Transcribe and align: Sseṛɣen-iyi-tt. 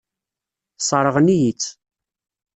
Sseṛɣen-iyi-tt. 0.79 1.71